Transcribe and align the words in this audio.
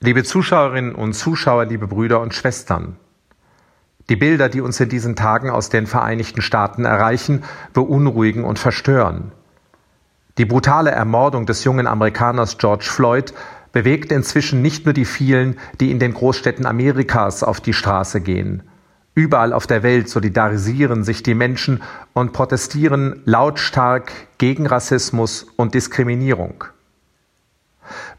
Liebe 0.00 0.24
Zuschauerinnen 0.24 0.94
und 0.94 1.14
Zuschauer, 1.14 1.64
liebe 1.64 1.86
Brüder 1.86 2.20
und 2.20 2.34
Schwestern, 2.34 2.96
die 4.10 4.16
Bilder, 4.16 4.50
die 4.50 4.60
uns 4.60 4.78
in 4.78 4.90
diesen 4.90 5.16
Tagen 5.16 5.48
aus 5.48 5.70
den 5.70 5.86
Vereinigten 5.86 6.42
Staaten 6.42 6.84
erreichen, 6.84 7.44
beunruhigen 7.72 8.44
und 8.44 8.58
verstören. 8.58 9.32
Die 10.36 10.44
brutale 10.44 10.90
Ermordung 10.90 11.46
des 11.46 11.64
jungen 11.64 11.86
Amerikaners 11.86 12.58
George 12.58 12.84
Floyd 12.84 13.32
bewegt 13.72 14.12
inzwischen 14.12 14.60
nicht 14.60 14.84
nur 14.84 14.92
die 14.92 15.06
vielen, 15.06 15.58
die 15.80 15.90
in 15.90 15.98
den 15.98 16.12
Großstädten 16.12 16.66
Amerikas 16.66 17.42
auf 17.42 17.62
die 17.62 17.72
Straße 17.72 18.20
gehen. 18.20 18.64
Überall 19.14 19.54
auf 19.54 19.66
der 19.66 19.82
Welt 19.82 20.10
solidarisieren 20.10 21.04
sich 21.04 21.22
die 21.22 21.34
Menschen 21.34 21.82
und 22.12 22.34
protestieren 22.34 23.22
lautstark 23.24 24.12
gegen 24.36 24.66
Rassismus 24.66 25.46
und 25.56 25.72
Diskriminierung. 25.72 26.64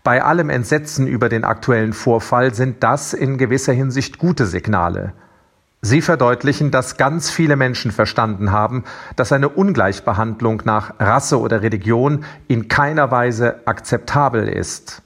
Bei 0.04 0.24
allem 0.24 0.50
Entsetzen 0.50 1.08
über 1.08 1.30
den 1.30 1.44
aktuellen 1.44 1.94
Vorfall 1.94 2.54
sind 2.54 2.84
das 2.84 3.14
in 3.14 3.38
gewisser 3.38 3.74
Hinsicht 3.74 4.18
gute 4.18 4.46
Signale. 4.46 5.14
Sie 5.82 6.02
verdeutlichen, 6.02 6.72
dass 6.72 6.98
ganz 6.98 7.30
viele 7.30 7.56
Menschen 7.56 7.92
verstanden 7.92 8.52
haben, 8.52 8.84
dass 9.16 9.32
eine 9.32 9.50
Ungleichbehandlung 9.50 10.64
nach 10.66 11.00
Rasse 11.00 11.40
oder 11.40 11.62
Religion 11.62 12.26
in 12.48 12.68
keiner 12.68 13.12
Weise 13.12 13.68
akzeptabel 13.68 14.48
ist. 14.48 15.04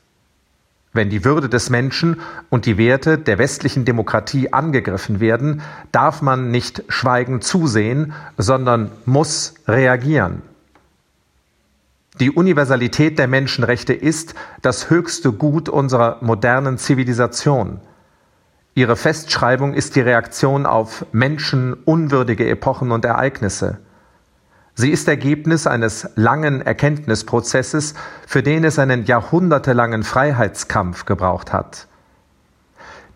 Wenn 0.94 1.09
die 1.09 1.23
Würde 1.23 1.50
des 1.50 1.70
Menschen 1.70 2.20
und 2.50 2.66
die 2.66 2.78
Werte 2.78 3.17
der 3.17 3.38
westlichen 3.38 3.86
Demokratie 3.86 4.52
angegriffen 4.52 5.20
werden, 5.20 5.62
darf 5.91 6.22
man 6.22 6.52
nicht 6.52 6.84
schweigend 6.89 7.44
zusehen, 7.44 8.14
sondern 8.38 8.91
muss 9.05 9.53
reagieren. 9.67 10.41
Die 12.20 12.32
Universalität 12.32 13.18
der 13.18 13.28
Menschenrechte 13.28 13.94
ist 13.94 14.36
das 14.62 14.90
höchste 14.90 15.32
Gut 15.32 15.70
unserer 15.70 16.18
modernen 16.22 16.78
Zivilisation. 16.78 17.80
Ihre 18.76 18.98
Festschreibung 18.98 19.74
ist 19.74 19.95
die 19.95 20.02
Reaktion 20.02 20.66
auf 20.66 21.06
menschenunwürdige 21.14 22.50
Epochen 22.50 22.92
und 22.92 23.06
Ereignisse. 23.06 23.80
Sie 24.76 24.92
ist 24.92 25.08
Ergebnis 25.08 25.68
eines 25.68 26.09
langen 26.16 26.62
Erkenntnisprozesses, 26.62 27.94
für 28.28 28.44
den 28.44 28.64
es 28.66 28.78
einen 28.78 29.06
jahrhundertelangen 29.06 30.03
Freiheitskampf 30.03 31.06
gebraucht 31.06 31.53
hat. 31.53 31.88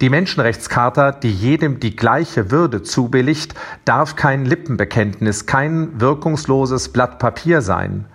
Die 0.01 0.09
Menschenrechtscharta, 0.09 1.11
die 1.11 1.31
jedem 1.31 1.79
die 1.79 1.95
gleiche 1.95 2.51
Würde 2.51 2.81
zubilligt, 2.81 3.55
darf 3.85 4.15
kein 4.15 4.45
Lippenbekenntnis, 4.45 5.45
kein 5.45 5.99
wirkungsloses 6.01 6.89
Blatt 6.89 7.19
Papier 7.19 7.61
sein. 7.61 8.05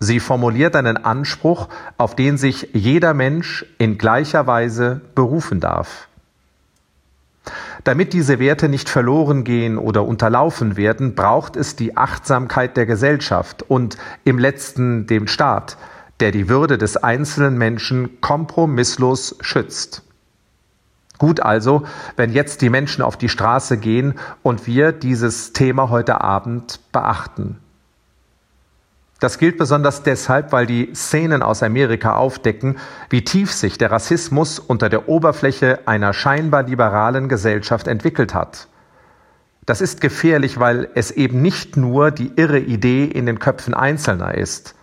Sie 0.00 0.20
formuliert 0.20 0.76
einen 0.76 0.96
Anspruch, 0.96 1.68
auf 1.96 2.14
den 2.14 2.38
sich 2.38 2.70
jeder 2.72 3.14
Mensch 3.14 3.66
in 3.78 3.98
gleicher 3.98 4.46
Weise 4.46 5.00
berufen 5.14 5.60
darf. 5.60 6.08
Damit 7.84 8.12
diese 8.12 8.38
Werte 8.38 8.68
nicht 8.68 8.88
verloren 8.88 9.44
gehen 9.44 9.78
oder 9.78 10.04
unterlaufen 10.04 10.76
werden, 10.76 11.14
braucht 11.14 11.56
es 11.56 11.76
die 11.76 11.96
Achtsamkeit 11.96 12.76
der 12.76 12.86
Gesellschaft 12.86 13.62
und 13.62 13.96
im 14.24 14.38
letzten 14.38 15.06
dem 15.06 15.26
Staat, 15.26 15.78
der 16.20 16.30
die 16.30 16.48
Würde 16.48 16.78
des 16.78 16.96
einzelnen 16.96 17.56
Menschen 17.56 18.20
kompromisslos 18.20 19.36
schützt. 19.40 20.02
Gut 21.18 21.40
also, 21.40 21.84
wenn 22.16 22.32
jetzt 22.32 22.62
die 22.62 22.70
Menschen 22.70 23.02
auf 23.02 23.16
die 23.16 23.28
Straße 23.28 23.78
gehen 23.78 24.14
und 24.42 24.66
wir 24.66 24.92
dieses 24.92 25.52
Thema 25.52 25.90
heute 25.90 26.20
Abend 26.20 26.80
beachten. 26.92 27.58
Das 29.20 29.38
gilt 29.38 29.58
besonders 29.58 30.04
deshalb, 30.04 30.52
weil 30.52 30.66
die 30.66 30.94
Szenen 30.94 31.42
aus 31.42 31.64
Amerika 31.64 32.14
aufdecken, 32.14 32.76
wie 33.10 33.24
tief 33.24 33.52
sich 33.52 33.76
der 33.76 33.90
Rassismus 33.90 34.60
unter 34.60 34.88
der 34.88 35.08
Oberfläche 35.08 35.80
einer 35.86 36.12
scheinbar 36.12 36.62
liberalen 36.62 37.28
Gesellschaft 37.28 37.88
entwickelt 37.88 38.32
hat. 38.32 38.68
Das 39.66 39.80
ist 39.80 40.00
gefährlich, 40.00 40.60
weil 40.60 40.88
es 40.94 41.10
eben 41.10 41.42
nicht 41.42 41.76
nur 41.76 42.12
die 42.12 42.32
irre 42.36 42.60
Idee 42.60 43.04
in 43.04 43.26
den 43.26 43.40
Köpfen 43.40 43.74
Einzelner 43.74 44.34
ist. 44.34 44.76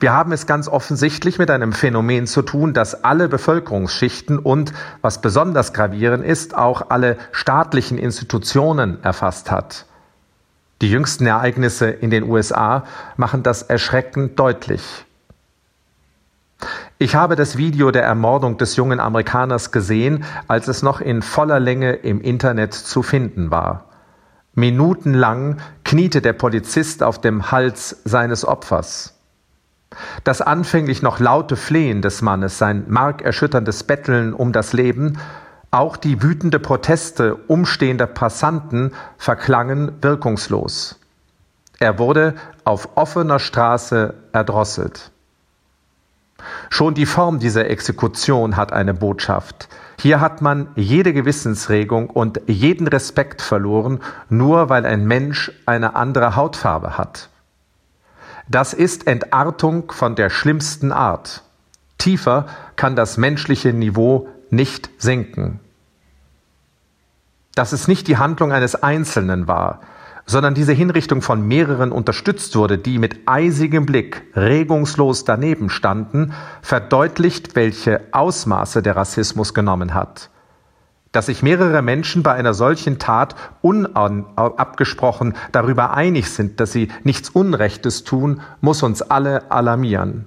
Wir 0.00 0.12
haben 0.12 0.32
es 0.32 0.46
ganz 0.46 0.68
offensichtlich 0.68 1.38
mit 1.38 1.50
einem 1.50 1.72
Phänomen 1.72 2.26
zu 2.26 2.42
tun, 2.42 2.72
das 2.72 3.04
alle 3.04 3.28
Bevölkerungsschichten 3.28 4.38
und, 4.38 4.72
was 5.02 5.20
besonders 5.20 5.72
gravierend 5.72 6.24
ist, 6.24 6.56
auch 6.56 6.90
alle 6.90 7.18
staatlichen 7.32 7.98
Institutionen 7.98 9.02
erfasst 9.02 9.50
hat. 9.50 9.86
Die 10.82 10.90
jüngsten 10.90 11.26
Ereignisse 11.26 11.88
in 11.88 12.10
den 12.10 12.24
USA 12.24 12.84
machen 13.16 13.42
das 13.42 13.62
erschreckend 13.62 14.38
deutlich. 14.38 15.06
Ich 16.98 17.14
habe 17.14 17.36
das 17.36 17.56
Video 17.56 17.90
der 17.90 18.04
Ermordung 18.04 18.56
des 18.58 18.76
jungen 18.76 19.00
Amerikaners 19.00 19.70
gesehen, 19.70 20.24
als 20.48 20.68
es 20.68 20.82
noch 20.82 21.00
in 21.00 21.22
voller 21.22 21.60
Länge 21.60 21.92
im 21.92 22.20
Internet 22.20 22.74
zu 22.74 23.02
finden 23.02 23.50
war. 23.50 23.84
Minutenlang 24.54 25.58
kniete 25.84 26.22
der 26.22 26.32
Polizist 26.32 27.02
auf 27.02 27.20
dem 27.20 27.50
Hals 27.50 28.00
seines 28.04 28.46
Opfers. 28.46 29.14
Das 30.24 30.40
anfänglich 30.40 31.02
noch 31.02 31.20
laute 31.20 31.56
Flehen 31.56 32.02
des 32.02 32.22
Mannes, 32.22 32.58
sein 32.58 32.84
markerschütterndes 32.88 33.84
Betteln 33.84 34.32
um 34.32 34.52
das 34.52 34.72
Leben, 34.72 35.18
auch 35.76 35.98
die 35.98 36.22
wütende 36.22 36.58
Proteste 36.58 37.34
umstehender 37.34 38.06
Passanten 38.06 38.92
verklangen 39.18 39.92
wirkungslos. 40.00 40.98
Er 41.78 41.98
wurde 41.98 42.34
auf 42.64 42.96
offener 42.96 43.38
Straße 43.38 44.14
erdrosselt. 44.32 45.10
Schon 46.70 46.94
die 46.94 47.04
Form 47.04 47.40
dieser 47.40 47.68
Exekution 47.68 48.56
hat 48.56 48.72
eine 48.72 48.94
Botschaft. 48.94 49.68
Hier 50.00 50.20
hat 50.20 50.40
man 50.40 50.68
jede 50.76 51.12
Gewissensregung 51.12 52.08
und 52.08 52.40
jeden 52.46 52.88
Respekt 52.88 53.42
verloren, 53.42 54.00
nur 54.30 54.70
weil 54.70 54.86
ein 54.86 55.06
Mensch 55.06 55.52
eine 55.66 55.94
andere 55.94 56.36
Hautfarbe 56.36 56.96
hat. 56.96 57.28
Das 58.48 58.72
ist 58.72 59.06
Entartung 59.06 59.92
von 59.92 60.14
der 60.14 60.30
schlimmsten 60.30 60.90
Art. 60.90 61.42
Tiefer 61.98 62.46
kann 62.76 62.96
das 62.96 63.18
menschliche 63.18 63.74
Niveau 63.74 64.28
nicht 64.50 64.88
sinken 64.98 65.60
dass 67.56 67.72
es 67.72 67.88
nicht 67.88 68.06
die 68.06 68.18
Handlung 68.18 68.52
eines 68.52 68.76
Einzelnen 68.76 69.48
war, 69.48 69.80
sondern 70.26 70.54
diese 70.54 70.72
Hinrichtung 70.72 71.22
von 71.22 71.46
mehreren 71.48 71.90
unterstützt 71.90 72.54
wurde, 72.54 72.78
die 72.78 72.98
mit 72.98 73.20
eisigem 73.26 73.86
Blick 73.86 74.24
regungslos 74.36 75.24
daneben 75.24 75.70
standen, 75.70 76.34
verdeutlicht, 76.62 77.56
welche 77.56 78.02
Ausmaße 78.12 78.82
der 78.82 78.96
Rassismus 78.96 79.54
genommen 79.54 79.94
hat. 79.94 80.30
Dass 81.12 81.26
sich 81.26 81.42
mehrere 81.42 81.80
Menschen 81.80 82.22
bei 82.22 82.34
einer 82.34 82.52
solchen 82.52 82.98
Tat 82.98 83.36
unabgesprochen 83.62 85.34
darüber 85.52 85.94
einig 85.94 86.28
sind, 86.28 86.60
dass 86.60 86.72
sie 86.72 86.88
nichts 87.04 87.30
Unrechtes 87.30 88.04
tun, 88.04 88.42
muss 88.60 88.82
uns 88.82 89.00
alle 89.00 89.50
alarmieren. 89.50 90.26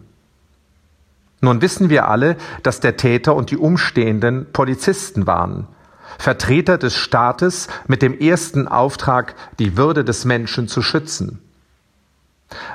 Nun 1.41 1.61
wissen 1.61 1.89
wir 1.89 2.07
alle, 2.07 2.37
dass 2.63 2.79
der 2.79 2.97
Täter 2.97 3.35
und 3.35 3.51
die 3.51 3.57
Umstehenden 3.57 4.47
Polizisten 4.51 5.27
waren. 5.27 5.67
Vertreter 6.17 6.77
des 6.77 6.95
Staates 6.95 7.67
mit 7.87 8.01
dem 8.01 8.17
ersten 8.17 8.67
Auftrag, 8.67 9.35
die 9.59 9.77
Würde 9.77 10.03
des 10.03 10.25
Menschen 10.25 10.67
zu 10.67 10.81
schützen. 10.81 11.41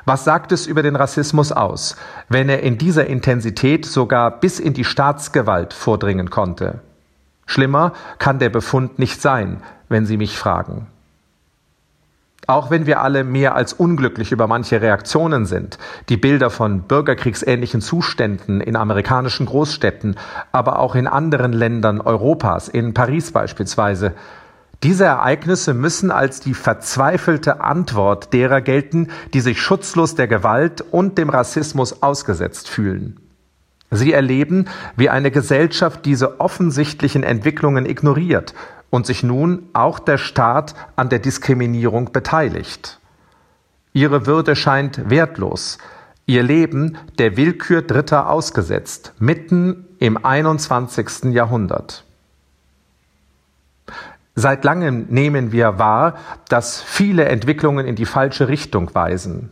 Was 0.05 0.25
sagt 0.25 0.53
es 0.53 0.67
über 0.67 0.83
den 0.83 0.97
Rassismus 0.97 1.51
aus, 1.51 1.97
wenn 2.29 2.49
er 2.49 2.63
in 2.63 2.79
dieser 2.79 3.07
Intensität 3.07 3.87
sogar 3.87 4.31
bis 4.31 4.61
in 4.61 4.73
die 4.73 4.85
Staatsgewalt 4.85 5.73
vordringen 5.73 6.31
konnte? 6.31 6.81
Schlimmer 7.47 7.93
kann 8.19 8.39
der 8.39 8.51
Befund 8.51 8.99
nicht 8.99 9.21
sein, 9.21 9.63
wenn 9.89 10.07
Sie 10.07 10.17
mich 10.17 10.39
fragen. 10.39 10.87
Auch 12.47 12.71
wenn 12.71 12.87
wir 12.87 13.01
alle 13.01 13.25
mehr 13.25 13.55
als 13.55 13.73
unglücklich 13.73 14.31
über 14.31 14.47
manche 14.47 14.83
Reaktionen 14.83 15.47
sind, 15.47 15.79
die 16.09 16.19
Bilder 16.19 16.51
von 16.51 16.83
bürgerkriegsähnlichen 16.83 17.81
Zuständen 17.81 18.61
in 18.61 18.77
amerikanischen 18.77 19.47
Großstädten, 19.47 20.17
aber 20.53 20.79
auch 20.79 20.95
in 20.95 21.07
anderen 21.07 21.53
Ländern 21.53 22.01
Europas, 22.01 22.69
in 22.69 22.93
Paris 22.93 23.33
beispielsweise, 23.33 24.13
diese 24.83 25.05
Ereignisse 25.05 25.73
müssen 25.73 26.11
als 26.11 26.41
die 26.41 26.53
verzweifelte 26.53 27.63
Antwort 27.63 28.35
derer 28.35 28.61
gelten, 28.61 29.09
die 29.33 29.41
sich 29.41 29.63
schutzlos 29.63 30.15
der 30.15 30.29
Gewalt 30.29 30.83
und 30.83 31.17
dem 31.17 31.31
Rassismus 31.31 32.03
ausgesetzt 32.03 32.69
fühlen. 32.69 33.19
Sie 33.91 34.13
erleben, 34.13 34.67
wie 34.97 35.09
eine 35.09 35.31
Gesellschaft 35.31 36.05
diese 36.05 36.41
offensichtlichen 36.41 37.23
Entwicklungen 37.23 37.87
ignoriert 37.87 38.53
und 38.95 39.07
sich 39.07 39.25
nun 39.25 39.71
auch 39.73 39.99
der 39.99 40.19
Staat 40.19 40.77
an 40.95 41.09
der 41.09 41.19
Diskriminierung 41.19 42.13
beteiligt. 42.13 43.01
Ihre 43.93 44.25
Würde 44.27 44.55
scheint 44.55 45.11
wertlos, 45.11 45.79
ihr 46.27 46.45
Leben 46.45 46.97
der 47.19 47.37
Willkür 47.37 47.83
Dritter 47.83 48.31
ausgesetzt, 48.31 49.13
mitten 49.19 49.85
im 49.99 50.25
21. 50.25 51.35
Jahrhundert. 51.35 52.05
Seit 54.37 54.63
langem 54.63 55.07
nehmen 55.09 55.51
wir 55.51 55.77
wahr, 55.81 56.15
dass 56.49 56.81
viele 56.81 57.25
Entwicklungen 57.25 57.89
in 57.89 57.97
die 57.97 58.07
falsche 58.07 58.47
Richtung 58.47 58.95
weisen. 58.95 59.51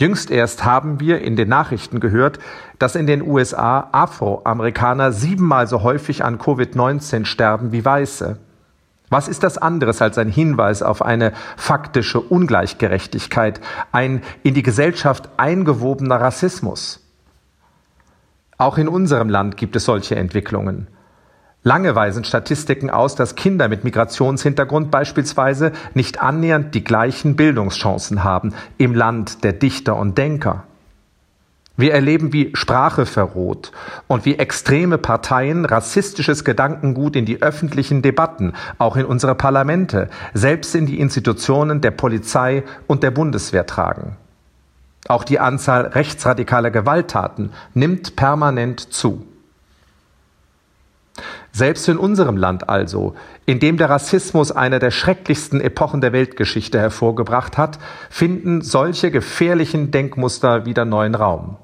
Jüngst 0.00 0.30
erst 0.30 0.64
haben 0.64 0.98
wir 0.98 1.20
in 1.20 1.36
den 1.36 1.50
Nachrichten 1.50 2.00
gehört, 2.00 2.38
dass 2.78 2.94
in 2.94 3.06
den 3.06 3.20
USA 3.20 3.90
Afroamerikaner 3.92 5.12
siebenmal 5.12 5.66
so 5.66 5.82
häufig 5.82 6.24
an 6.24 6.38
Covid-19 6.38 7.26
sterben 7.26 7.70
wie 7.72 7.84
Weiße. 7.84 8.38
Was 9.12 9.28
ist 9.28 9.42
das 9.42 9.58
anderes 9.58 10.00
als 10.00 10.16
ein 10.16 10.30
Hinweis 10.30 10.82
auf 10.82 11.02
eine 11.02 11.34
faktische 11.58 12.18
Ungleichgerechtigkeit, 12.18 13.60
ein 13.92 14.22
in 14.42 14.54
die 14.54 14.62
Gesellschaft 14.62 15.28
eingewobener 15.36 16.18
Rassismus? 16.18 17.06
Auch 18.56 18.78
in 18.78 18.88
unserem 18.88 19.28
Land 19.28 19.58
gibt 19.58 19.76
es 19.76 19.84
solche 19.84 20.16
Entwicklungen. 20.16 20.86
Lange 21.62 21.94
weisen 21.94 22.24
Statistiken 22.24 22.88
aus, 22.88 23.14
dass 23.14 23.34
Kinder 23.34 23.68
mit 23.68 23.84
Migrationshintergrund 23.84 24.90
beispielsweise 24.90 25.72
nicht 25.92 26.22
annähernd 26.22 26.74
die 26.74 26.82
gleichen 26.82 27.36
Bildungschancen 27.36 28.24
haben 28.24 28.54
im 28.78 28.94
Land 28.94 29.44
der 29.44 29.52
Dichter 29.52 29.94
und 29.94 30.16
Denker. 30.16 30.64
Wir 31.76 31.94
erleben, 31.94 32.32
wie 32.32 32.50
Sprache 32.54 33.06
verroht 33.06 33.72
und 34.06 34.26
wie 34.26 34.38
extreme 34.38 34.98
Parteien 34.98 35.64
rassistisches 35.64 36.44
Gedankengut 36.44 37.16
in 37.16 37.24
die 37.24 37.40
öffentlichen 37.40 38.02
Debatten, 38.02 38.52
auch 38.78 38.96
in 38.96 39.06
unsere 39.06 39.34
Parlamente, 39.34 40.10
selbst 40.34 40.74
in 40.74 40.84
die 40.84 41.00
Institutionen 41.00 41.80
der 41.80 41.92
Polizei 41.92 42.62
und 42.86 43.02
der 43.02 43.10
Bundeswehr 43.10 43.66
tragen. 43.66 44.16
Auch 45.08 45.24
die 45.24 45.40
Anzahl 45.40 45.86
rechtsradikaler 45.86 46.70
Gewalttaten 46.70 47.52
nimmt 47.74 48.16
permanent 48.16 48.92
zu. 48.92 49.26
Selbst 51.52 51.88
in 51.88 51.98
unserem 51.98 52.36
Land 52.36 52.68
also, 52.68 53.14
in 53.44 53.60
dem 53.60 53.76
der 53.76 53.90
Rassismus 53.90 54.52
eine 54.52 54.78
der 54.78 54.90
schrecklichsten 54.90 55.60
Epochen 55.60 56.00
der 56.00 56.12
Weltgeschichte 56.12 56.78
hervorgebracht 56.78 57.58
hat, 57.58 57.78
finden 58.08 58.62
solche 58.62 59.10
gefährlichen 59.10 59.90
Denkmuster 59.90 60.64
wieder 60.64 60.84
neuen 60.84 61.14
Raum. 61.14 61.58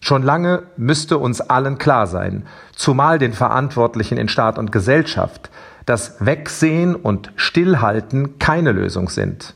Schon 0.00 0.22
lange 0.22 0.62
müsste 0.76 1.18
uns 1.18 1.40
allen 1.40 1.78
klar 1.78 2.06
sein, 2.06 2.46
zumal 2.74 3.18
den 3.18 3.32
Verantwortlichen 3.32 4.16
in 4.16 4.28
Staat 4.28 4.58
und 4.58 4.72
Gesellschaft, 4.72 5.50
dass 5.86 6.24
Wegsehen 6.24 6.94
und 6.94 7.32
Stillhalten 7.36 8.38
keine 8.38 8.72
Lösung 8.72 9.08
sind. 9.08 9.54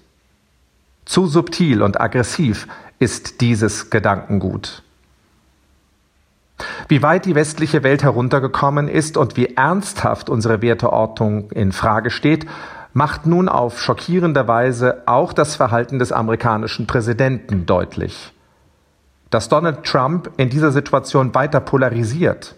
Zu 1.05 1.27
subtil 1.27 1.83
und 1.83 2.01
aggressiv 2.01 2.67
ist 2.99 3.41
dieses 3.41 3.91
Gedankengut. 3.91 4.83
Wie 6.89 7.03
weit 7.03 7.25
die 7.25 7.35
westliche 7.35 7.83
Welt 7.83 8.03
heruntergekommen 8.03 8.89
ist 8.89 9.17
und 9.17 9.37
wie 9.37 9.57
ernsthaft 9.57 10.31
unsere 10.31 10.63
Werteordnung 10.63 11.51
in 11.51 11.73
Frage 11.73 12.11
steht, 12.11 12.47
macht 12.93 13.27
nun 13.27 13.49
auf 13.49 13.81
schockierende 13.81 14.47
Weise 14.47 15.03
auch 15.07 15.33
das 15.33 15.57
Verhalten 15.57 15.99
des 15.99 16.13
amerikanischen 16.13 16.87
Präsidenten 16.87 17.67
deutlich. 17.67 18.33
Dass 19.33 19.49
Donald 19.49 19.85
Trump 19.85 20.31
in 20.37 20.51
dieser 20.51 20.73
Situation 20.73 21.35
weiter 21.35 21.61
polarisiert, 21.61 22.55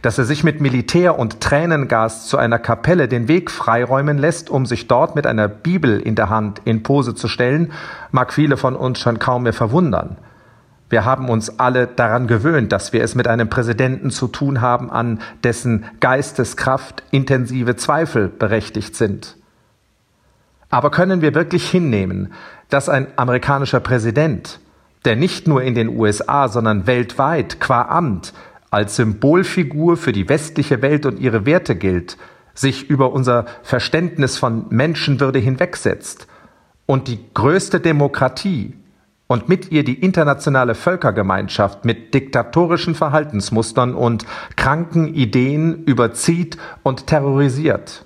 dass 0.00 0.16
er 0.16 0.24
sich 0.24 0.42
mit 0.42 0.58
Militär 0.62 1.18
und 1.18 1.42
Tränengas 1.42 2.26
zu 2.26 2.38
einer 2.38 2.58
Kapelle 2.58 3.06
den 3.06 3.28
Weg 3.28 3.50
freiräumen 3.50 4.16
lässt, 4.16 4.48
um 4.48 4.64
sich 4.64 4.88
dort 4.88 5.14
mit 5.14 5.26
einer 5.26 5.46
Bibel 5.46 6.00
in 6.00 6.14
der 6.14 6.30
Hand 6.30 6.62
in 6.64 6.82
Pose 6.82 7.14
zu 7.14 7.28
stellen, 7.28 7.72
mag 8.12 8.32
viele 8.32 8.56
von 8.56 8.76
uns 8.76 8.98
schon 8.98 9.18
kaum 9.18 9.42
mehr 9.42 9.52
verwundern. 9.52 10.16
Wir 10.88 11.04
haben 11.04 11.28
uns 11.28 11.58
alle 11.58 11.86
daran 11.86 12.26
gewöhnt, 12.26 12.72
dass 12.72 12.94
wir 12.94 13.04
es 13.04 13.14
mit 13.14 13.28
einem 13.28 13.50
Präsidenten 13.50 14.10
zu 14.10 14.26
tun 14.26 14.62
haben, 14.62 14.90
an 14.90 15.20
dessen 15.44 15.84
Geisteskraft 16.00 17.02
intensive 17.10 17.76
Zweifel 17.76 18.28
berechtigt 18.28 18.96
sind. 18.96 19.36
Aber 20.70 20.90
können 20.90 21.20
wir 21.20 21.34
wirklich 21.34 21.68
hinnehmen, 21.68 22.32
dass 22.70 22.88
ein 22.88 23.06
amerikanischer 23.16 23.80
Präsident, 23.80 24.60
der 25.04 25.16
nicht 25.16 25.48
nur 25.48 25.62
in 25.62 25.74
den 25.74 25.88
USA, 25.88 26.48
sondern 26.48 26.86
weltweit 26.86 27.60
qua 27.60 27.82
Amt 27.82 28.32
als 28.70 28.96
Symbolfigur 28.96 29.96
für 29.96 30.12
die 30.12 30.28
westliche 30.28 30.82
Welt 30.82 31.06
und 31.06 31.18
ihre 31.18 31.44
Werte 31.46 31.74
gilt, 31.74 32.16
sich 32.54 32.88
über 32.88 33.12
unser 33.12 33.46
Verständnis 33.62 34.38
von 34.38 34.66
Menschenwürde 34.70 35.38
hinwegsetzt 35.38 36.26
und 36.86 37.08
die 37.08 37.18
größte 37.34 37.80
Demokratie 37.80 38.74
und 39.26 39.48
mit 39.48 39.70
ihr 39.70 39.84
die 39.84 40.00
internationale 40.00 40.74
Völkergemeinschaft 40.74 41.84
mit 41.84 42.14
diktatorischen 42.14 42.94
Verhaltensmustern 42.94 43.94
und 43.94 44.26
kranken 44.56 45.14
Ideen 45.14 45.84
überzieht 45.84 46.58
und 46.82 47.06
terrorisiert. 47.06 48.04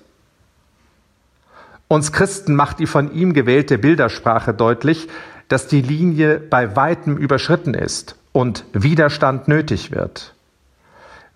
Uns 1.87 2.11
Christen 2.11 2.55
macht 2.55 2.79
die 2.79 2.87
von 2.87 3.11
ihm 3.13 3.33
gewählte 3.33 3.77
Bildersprache 3.77 4.53
deutlich, 4.53 5.07
dass 5.47 5.67
die 5.67 5.81
Linie 5.81 6.39
bei 6.39 6.75
weitem 6.75 7.17
überschritten 7.17 7.73
ist 7.73 8.15
und 8.31 8.65
Widerstand 8.73 9.47
nötig 9.47 9.91
wird. 9.91 10.33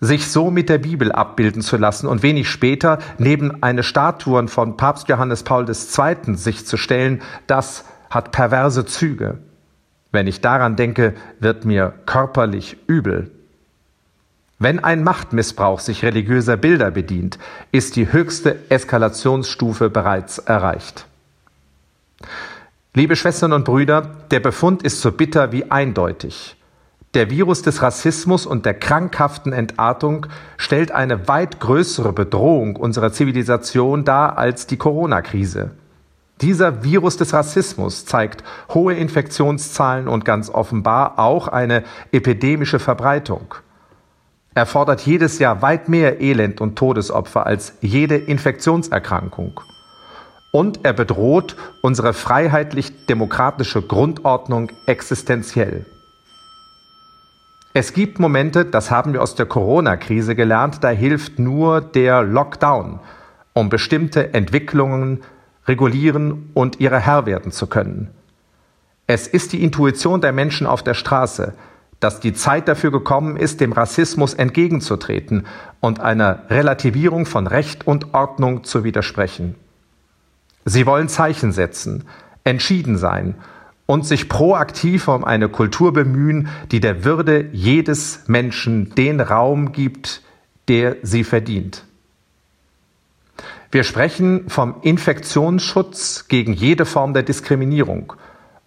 Sich 0.00 0.28
so 0.28 0.50
mit 0.50 0.68
der 0.68 0.78
Bibel 0.78 1.12
abbilden 1.12 1.62
zu 1.62 1.76
lassen 1.76 2.06
und 2.06 2.22
wenig 2.22 2.48
später 2.48 2.98
neben 3.18 3.62
eine 3.62 3.82
Statuen 3.82 4.48
von 4.48 4.76
Papst 4.76 5.08
Johannes 5.08 5.42
Paul 5.42 5.66
II. 5.68 6.36
sich 6.36 6.66
zu 6.66 6.76
stellen, 6.76 7.20
das 7.46 7.84
hat 8.08 8.32
perverse 8.32 8.86
Züge. 8.86 9.38
Wenn 10.12 10.26
ich 10.26 10.40
daran 10.40 10.76
denke, 10.76 11.14
wird 11.38 11.64
mir 11.64 11.94
körperlich 12.06 12.76
übel. 12.86 13.30
Wenn 14.58 14.82
ein 14.82 15.04
Machtmissbrauch 15.04 15.80
sich 15.80 16.04
religiöser 16.04 16.56
Bilder 16.58 16.90
bedient, 16.90 17.38
ist 17.72 17.96
die 17.96 18.12
höchste 18.12 18.58
Eskalationsstufe 18.68 19.88
bereits 19.88 20.38
erreicht. 20.38 21.06
Liebe 22.92 23.14
Schwestern 23.14 23.52
und 23.52 23.64
Brüder, 23.64 24.16
der 24.32 24.40
Befund 24.40 24.82
ist 24.82 25.00
so 25.00 25.12
bitter 25.12 25.52
wie 25.52 25.70
eindeutig. 25.70 26.56
Der 27.14 27.30
Virus 27.30 27.62
des 27.62 27.82
Rassismus 27.82 28.46
und 28.46 28.66
der 28.66 28.74
krankhaften 28.74 29.52
Entartung 29.52 30.26
stellt 30.56 30.90
eine 30.90 31.28
weit 31.28 31.60
größere 31.60 32.12
Bedrohung 32.12 32.74
unserer 32.74 33.12
Zivilisation 33.12 34.04
dar 34.04 34.38
als 34.38 34.66
die 34.66 34.76
Corona-Krise. 34.76 35.70
Dieser 36.40 36.82
Virus 36.82 37.16
des 37.16 37.32
Rassismus 37.32 38.06
zeigt 38.06 38.42
hohe 38.74 38.94
Infektionszahlen 38.94 40.08
und 40.08 40.24
ganz 40.24 40.50
offenbar 40.50 41.20
auch 41.20 41.46
eine 41.46 41.84
epidemische 42.10 42.80
Verbreitung. 42.80 43.54
Er 44.52 44.66
fordert 44.66 45.02
jedes 45.02 45.38
Jahr 45.38 45.62
weit 45.62 45.88
mehr 45.88 46.20
Elend 46.20 46.60
und 46.60 46.74
Todesopfer 46.74 47.46
als 47.46 47.74
jede 47.82 48.16
Infektionserkrankung. 48.16 49.60
Und 50.52 50.80
er 50.84 50.92
bedroht 50.92 51.56
unsere 51.80 52.12
freiheitlich-demokratische 52.12 53.82
Grundordnung 53.82 54.72
existenziell. 54.86 55.86
Es 57.72 57.92
gibt 57.92 58.18
Momente, 58.18 58.64
das 58.64 58.90
haben 58.90 59.12
wir 59.12 59.22
aus 59.22 59.36
der 59.36 59.46
Corona-Krise 59.46 60.34
gelernt, 60.34 60.82
da 60.82 60.88
hilft 60.88 61.38
nur 61.38 61.80
der 61.80 62.22
Lockdown, 62.22 62.98
um 63.52 63.68
bestimmte 63.68 64.34
Entwicklungen 64.34 65.22
regulieren 65.66 66.50
und 66.52 66.80
ihrer 66.80 66.98
Herr 66.98 67.26
werden 67.26 67.52
zu 67.52 67.68
können. 67.68 68.10
Es 69.06 69.28
ist 69.28 69.52
die 69.52 69.62
Intuition 69.62 70.20
der 70.20 70.32
Menschen 70.32 70.66
auf 70.66 70.82
der 70.82 70.94
Straße, 70.94 71.54
dass 72.00 72.18
die 72.18 72.32
Zeit 72.32 72.66
dafür 72.66 72.90
gekommen 72.90 73.36
ist, 73.36 73.60
dem 73.60 73.72
Rassismus 73.72 74.34
entgegenzutreten 74.34 75.46
und 75.80 76.00
einer 76.00 76.42
Relativierung 76.50 77.26
von 77.26 77.46
Recht 77.46 77.86
und 77.86 78.14
Ordnung 78.14 78.64
zu 78.64 78.82
widersprechen. 78.82 79.54
Sie 80.70 80.86
wollen 80.86 81.08
Zeichen 81.08 81.50
setzen, 81.50 82.04
entschieden 82.44 82.96
sein 82.96 83.34
und 83.86 84.06
sich 84.06 84.28
proaktiv 84.28 85.08
um 85.08 85.24
eine 85.24 85.48
Kultur 85.48 85.92
bemühen, 85.92 86.48
die 86.70 86.78
der 86.78 87.04
Würde 87.04 87.48
jedes 87.50 88.28
Menschen 88.28 88.94
den 88.94 89.20
Raum 89.20 89.72
gibt, 89.72 90.22
der 90.68 90.98
sie 91.02 91.24
verdient. 91.24 91.82
Wir 93.72 93.82
sprechen 93.82 94.48
vom 94.48 94.76
Infektionsschutz 94.82 96.28
gegen 96.28 96.52
jede 96.52 96.86
Form 96.86 97.14
der 97.14 97.24
Diskriminierung 97.24 98.12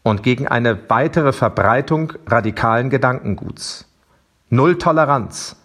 und 0.04 0.24
gegen 0.24 0.46
eine 0.46 0.90
weitere 0.90 1.32
Verbreitung 1.32 2.12
radikalen 2.28 2.90
Gedankenguts. 2.90 3.88
Null 4.50 4.78
Toleranz 4.78 5.56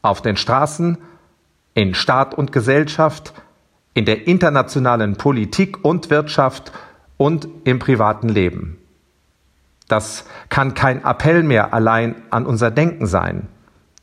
auf 0.00 0.22
den 0.22 0.36
Straßen, 0.36 0.98
in 1.74 1.94
Staat 1.94 2.34
und 2.34 2.52
Gesellschaft, 2.52 3.34
in 3.94 4.04
der 4.04 4.26
internationalen 4.26 5.16
Politik 5.16 5.84
und 5.84 6.10
Wirtschaft 6.10 6.72
und 7.16 7.48
im 7.64 7.78
privaten 7.78 8.28
Leben. 8.28 8.78
Das 9.88 10.24
kann 10.48 10.74
kein 10.74 11.04
Appell 11.04 11.42
mehr 11.42 11.74
allein 11.74 12.14
an 12.30 12.46
unser 12.46 12.70
Denken 12.70 13.06
sein. 13.06 13.48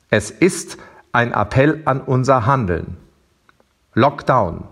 Es 0.10 0.30
ist 0.30 0.78
ein 1.12 1.34
Appell 1.34 1.82
an 1.86 2.02
unser 2.02 2.46
Handeln. 2.46 2.98
Lockdown. 3.96 4.66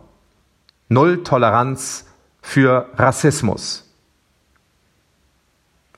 Null 0.89 1.23
Toleranz 1.23 2.05
für 2.41 2.89
Rassismus. 2.95 3.91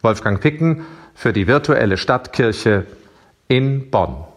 Wolfgang 0.02 0.40
Picken 0.40 0.86
für 1.14 1.34
die 1.34 1.48
virtuelle 1.48 1.98
Stadtkirche 1.98 2.86
in 3.50 3.92
Bonn. 3.92 4.29